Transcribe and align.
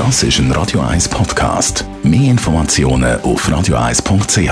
Das 0.00 0.22
ist 0.22 0.38
ein 0.38 0.50
Radio 0.52 0.80
1 0.80 1.10
Podcast. 1.10 1.84
Mehr 2.02 2.30
Informationen 2.30 3.20
auf 3.20 3.46
radio1.ch. 3.46 4.48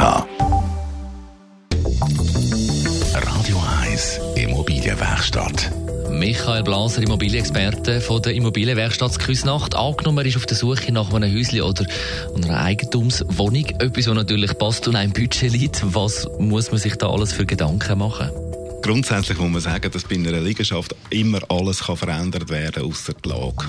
Radio 3.15 3.57
1 3.83 4.21
Immobilienwerkstatt. 4.35 5.73
Michael 6.11 6.63
Blaser, 6.65 7.01
Immobilienexperte 7.01 8.03
von 8.03 8.21
der 8.21 8.35
Immobilienwerkstatt 8.35 9.19
Küsnacht. 9.19 9.75
Angenommen, 9.75 10.19
er 10.19 10.27
ist 10.27 10.37
auf 10.37 10.45
der 10.45 10.59
Suche 10.59 10.93
nach 10.93 11.15
einem 11.15 11.35
Häuschen 11.35 11.63
oder 11.63 11.87
einer 12.37 12.61
Eigentumswohnung. 12.61 13.65
Etwas, 13.79 14.07
was 14.07 14.15
natürlich 14.15 14.59
passt 14.59 14.87
und 14.87 14.97
ein 14.97 15.15
Budget 15.15 15.51
liegt. 15.51 15.83
Was 15.95 16.29
muss 16.39 16.71
man 16.71 16.79
sich 16.79 16.97
da 16.97 17.09
alles 17.09 17.33
für 17.33 17.47
Gedanken 17.47 17.97
machen? 17.97 18.31
Grundsätzlich 18.83 19.39
muss 19.39 19.51
man 19.51 19.61
sagen, 19.61 19.91
dass 19.91 20.05
bei 20.05 20.15
einer 20.15 20.41
Liegenschaft 20.41 20.95
immer 21.11 21.41
alles 21.49 21.85
kann 21.85 21.97
verändert 21.97 22.49
werden 22.49 22.85
außer 22.85 23.13
die 23.13 23.29
Lage. 23.29 23.67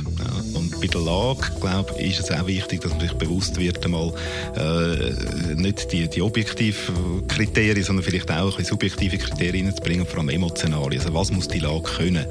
Und 0.53 0.79
bei 0.79 0.87
der 0.87 1.01
Lage, 1.01 1.51
glaube 1.59 1.95
ich, 1.99 2.19
ist 2.19 2.29
es 2.29 2.31
auch 2.31 2.47
wichtig, 2.47 2.81
dass 2.81 2.91
man 2.91 3.01
sich 3.01 3.13
bewusst 3.13 3.59
wird, 3.59 3.83
einmal 3.83 4.13
äh, 4.55 5.55
nicht 5.55 5.91
die, 5.91 6.07
die 6.07 6.21
objektiven 6.21 7.27
Kriterien, 7.27 7.83
sondern 7.83 8.05
vielleicht 8.05 8.31
auch 8.31 8.45
ein 8.45 8.49
bisschen 8.49 8.65
subjektive 8.65 9.17
Kriterien 9.17 9.67
reinzubringen, 9.67 10.05
vor 10.05 10.19
allem 10.19 10.29
emotionale. 10.29 10.97
Also 10.97 11.13
was 11.13 11.31
muss 11.31 11.47
die 11.47 11.59
Lage 11.59 11.81
können? 11.81 12.25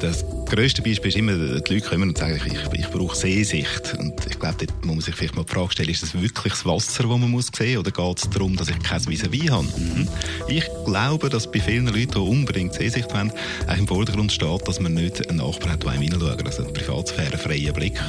Das 0.00 0.24
grösste 0.50 0.82
Beispiel 0.82 1.08
ist 1.08 1.16
immer, 1.16 1.32
die 1.34 1.74
Leute 1.74 1.80
kommen 1.80 2.08
und 2.08 2.18
sagen, 2.18 2.40
ich, 2.44 2.80
ich 2.80 2.88
brauche 2.88 3.14
Sehsicht. 3.16 3.94
Und 3.98 4.14
ich 4.26 4.38
glaube, 4.38 4.56
dort 4.58 4.84
muss 4.84 4.96
man 4.96 5.00
sich 5.00 5.14
vielleicht 5.14 5.36
mal 5.36 5.44
die 5.44 5.52
Frage 5.52 5.72
stellen, 5.72 5.88
ist 5.88 6.02
das 6.02 6.14
wirklich 6.14 6.52
das 6.52 6.66
Wasser, 6.66 7.04
das 7.04 7.18
man 7.18 7.30
muss 7.30 7.50
sehen 7.56 7.76
muss, 7.76 7.86
oder 7.86 7.90
geht 7.92 8.18
es 8.18 8.30
darum, 8.30 8.56
dass 8.56 8.68
ich 8.68 8.78
kein 8.80 9.00
Vis-à-vis 9.00 9.50
habe? 9.50 9.68
Mhm. 9.78 10.08
Ich 10.48 10.64
glaube, 10.84 11.28
dass 11.28 11.50
bei 11.50 11.60
vielen 11.60 11.86
Leuten, 11.86 12.10
die 12.10 12.18
unbedingt 12.18 12.74
Sehsicht 12.74 13.12
wollen, 13.14 13.32
auch 13.68 13.76
im 13.76 13.86
Vordergrund 13.86 14.32
steht, 14.32 14.66
dass 14.66 14.80
man 14.80 14.94
nicht 14.94 15.28
einen 15.28 15.38
Nachbar 15.38 15.72
hat, 15.72 15.84
der 15.84 15.92
einem 15.92 16.02
hineinschaut. 16.02 16.44
Also 16.44 16.64
eine 16.64 16.72
Privatsphäre, 16.72 17.38
freier 17.38 17.72
Blick 17.72 18.00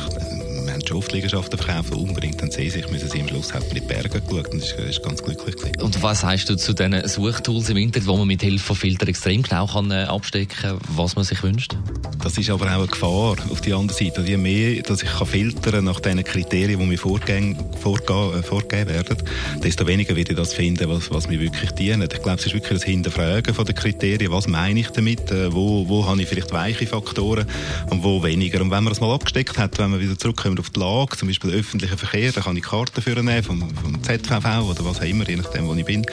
haben 0.82 0.88
schon 0.88 0.98
oft 0.98 1.12
Liegenschaften 1.12 1.58
verkauft, 1.58 1.94
unbedingt 1.94 2.42
dann 2.42 2.52
sehen 2.52 2.72
sich, 2.72 2.90
müssen 2.90 3.10
sie 3.10 3.22
am 3.22 3.28
Schluss 3.28 3.54
man 3.54 3.64
in 3.64 3.74
die 3.76 3.80
Berge 3.82 4.22
geschaut 4.22 4.48
und 4.50 4.64
ist, 4.64 4.74
ist 4.74 5.04
ganz 5.04 5.22
glücklich 5.24 5.56
gewesen. 5.56 5.82
Und 5.82 6.02
was 6.02 6.22
sagst 6.22 6.50
du 6.50 6.56
zu 6.56 6.74
diesen 6.74 7.08
Suchtools 7.08 7.70
im 7.70 7.78
Internet, 7.78 8.08
wo 8.08 8.18
man 8.18 8.28
mit 8.28 8.42
Hilfe 8.42 8.66
von 8.66 8.76
Filtern 8.76 9.10
extrem 9.10 9.44
genau 9.44 9.68
kann 9.68 9.92
äh, 9.92 10.04
abstecken 10.04 10.78
was 10.90 11.16
man 11.16 11.26
sich 11.26 11.42
wünscht? 11.44 11.76
Das 12.24 12.38
ist 12.38 12.50
aber 12.50 12.66
auch 12.68 12.80
eine 12.80 12.88
Gefahr 12.88 13.36
auf 13.50 13.62
die 13.62 13.74
andere 13.74 13.98
Seite. 13.98 14.22
Je 14.22 14.38
mehr 14.38 14.82
dass 14.84 15.04
ich 15.04 15.10
kann 15.10 15.28
filtern 15.28 15.86
nach 15.86 16.00
den 16.00 16.24
Kriterien, 16.24 16.80
die 16.80 16.86
mir 16.86 16.98
vorgegeben, 16.98 17.58
äh, 17.58 18.44
vorgegeben 18.44 18.90
werden, 18.90 19.18
desto 19.64 19.88
weniger 19.88 20.16
werde 20.16 20.32
ich 20.32 20.38
das 20.38 20.54
finden, 20.54 20.90
was, 20.90 21.12
was 21.12 21.28
mir 21.28 21.40
wirklich 21.40 21.72
dient. 21.72 22.04
Ich 22.04 22.22
glaube, 22.22 22.40
es 22.40 22.46
ist 22.46 22.54
wirklich 22.54 22.80
das 22.80 22.84
Hinterfragen 22.84 23.54
von 23.54 23.66
den 23.66 23.76
Kriterien. 23.76 24.32
Was 24.32 24.48
meine 24.48 24.80
ich 24.80 24.90
damit? 24.90 25.32
Äh, 25.32 25.54
wo, 25.54 25.88
wo 25.88 26.06
habe 26.06 26.22
ich 26.22 26.28
vielleicht 26.28 26.52
weiche 26.52 26.88
Faktoren 26.88 27.46
und 27.90 28.04
wo 28.04 28.24
weniger? 28.24 28.62
Und 28.62 28.72
wenn 28.72 28.84
man 28.84 28.92
das 28.92 29.02
mal 29.02 29.14
abgesteckt 29.14 29.58
hat, 29.58 29.78
wenn 29.80 29.92
man 29.92 30.00
wieder 30.00 30.18
zurückkommt 30.18 30.60
auf 30.60 30.71
die 30.72 30.80
Lage, 30.80 31.18
zum 31.18 31.28
Beispiel 31.28 31.52
öffentlichen 31.52 31.98
Verkehr, 31.98 32.32
da 32.32 32.42
kann 32.42 32.58
ich 32.58 32.64
Karten 32.64 33.02
für 33.02 33.16
vom, 33.44 33.76
vom 33.76 34.04
ZVV 34.04 34.70
oder 34.70 34.86
was 34.86 35.00
auch 35.00 35.06
immer, 35.06 35.28
je 35.28 35.38
nachdem, 35.38 35.68
wo 35.68 35.74
ich 35.76 35.86
bin, 35.86 36.06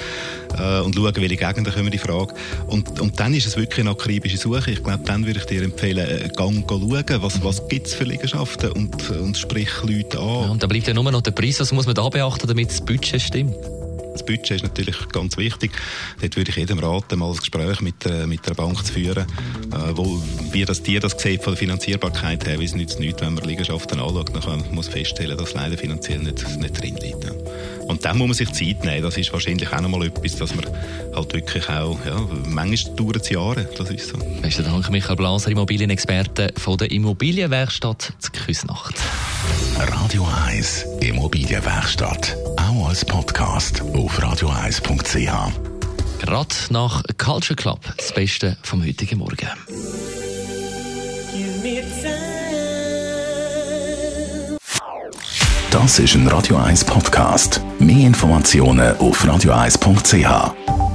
äh, 0.58 0.80
und 0.80 0.94
schauen, 0.94 1.16
welche 1.16 1.36
Gegenden 1.36 1.72
kommen 1.72 1.90
die 1.90 1.98
Frage. 1.98 2.34
Und, 2.66 3.00
und 3.00 3.18
dann 3.20 3.34
ist 3.34 3.46
es 3.46 3.56
wirklich 3.56 3.80
eine 3.80 3.90
akribische 3.90 4.38
Suche. 4.38 4.70
Ich 4.70 4.82
glaube, 4.82 5.04
dann 5.04 5.26
würde 5.26 5.40
ich 5.40 5.46
dir 5.46 5.62
empfehlen, 5.62 6.06
äh, 6.08 6.28
gang 6.34 6.64
schauen, 6.68 7.22
was, 7.22 7.42
was 7.42 7.68
gibt 7.68 7.86
es 7.86 7.94
für 7.94 8.04
Liegenschaften 8.04 8.72
und, 8.72 9.10
und 9.10 9.36
sprich 9.36 9.70
Leute 9.82 10.18
an. 10.18 10.42
Ja, 10.42 10.50
und 10.50 10.62
da 10.62 10.66
bleibt 10.66 10.86
ja 10.86 10.94
nur 10.94 11.10
noch 11.10 11.22
der 11.22 11.32
Preis. 11.32 11.60
Was 11.60 11.72
muss 11.72 11.86
man 11.86 11.94
da 11.94 12.08
beachten, 12.08 12.46
damit 12.46 12.70
das 12.70 12.80
Budget 12.80 13.20
stimmt? 13.20 13.56
Das 14.18 14.26
Budget 14.26 14.50
ist 14.50 14.64
natürlich 14.64 14.96
ganz 15.10 15.36
wichtig. 15.36 15.70
Dort 16.20 16.36
würde 16.36 16.50
ich 16.50 16.56
jedem 16.56 16.80
raten, 16.80 17.20
mal 17.20 17.30
ein 17.30 17.36
Gespräch 17.36 17.80
mit, 17.80 18.04
äh, 18.04 18.26
mit 18.26 18.44
der 18.48 18.54
Bank 18.54 18.84
zu 18.84 18.92
führen, 18.92 19.26
äh, 19.26 19.76
wo, 19.92 20.20
wie 20.50 20.64
das 20.64 20.82
die 20.82 20.98
das 20.98 21.12
sieht 21.12 21.44
von 21.44 21.52
der 21.52 21.58
Finanzierbarkeit 21.58 22.44
her, 22.44 22.58
wie 22.58 22.64
es 22.64 22.74
nützt 22.74 22.98
nichts, 22.98 23.22
wenn 23.22 23.34
man 23.34 23.44
Liegenschaften 23.44 24.00
anschaut, 24.00 24.34
dann 24.34 24.64
muss 24.72 24.86
man 24.86 24.94
feststellen, 24.94 25.38
dass 25.38 25.54
leider 25.54 25.78
finanziell 25.78 26.18
nicht, 26.18 26.44
nicht 26.58 26.82
drin 26.82 26.96
liegt. 26.96 27.22
Ja. 27.22 27.30
Und 27.86 28.04
dann 28.04 28.18
muss 28.18 28.26
man 28.26 28.34
sich 28.34 28.52
Zeit 28.52 28.84
nehmen. 28.84 29.02
Das 29.02 29.16
ist 29.16 29.32
wahrscheinlich 29.32 29.72
auch 29.72 29.80
nochmal 29.80 30.06
etwas, 30.06 30.34
dass 30.34 30.52
man 30.52 30.66
halt 31.14 31.32
wirklich 31.32 31.68
auch, 31.68 31.96
ja, 32.04 32.20
manchmal 32.48 32.96
dauert 32.96 33.22
es 33.22 33.30
Jahre, 33.30 33.68
das 33.78 33.88
ist 33.90 34.08
so. 34.08 34.18
Besten 34.42 34.64
Dank, 34.64 34.90
Michael 34.90 35.14
Blaser, 35.14 35.52
Immobilienexperte 35.52 36.52
von 36.56 36.76
der 36.76 36.90
Immobilienwerkstatt 36.90 38.14
zu 38.18 38.32
Küsnacht. 38.32 38.96
Radio 39.76 40.26
1 40.48 40.86
Immobilienwerkstatt. 41.00 42.36
Auch 42.68 42.88
als 42.88 43.02
Podcast 43.02 43.80
auf 43.94 44.18
radio1.ch. 44.20 45.52
Gerade 46.18 46.54
nach 46.68 47.02
Culture 47.16 47.56
Club, 47.56 47.80
das 47.96 48.12
Beste 48.12 48.58
vom 48.62 48.84
heutigen 48.84 49.20
Morgen. 49.20 49.48
Das 55.70 55.98
ist 55.98 56.14
ein 56.14 56.28
Radio 56.28 56.56
1 56.58 56.84
Podcast. 56.84 57.62
Mehr 57.78 58.06
Informationen 58.06 58.96
auf 58.98 59.24
radio1.ch. 59.24 60.87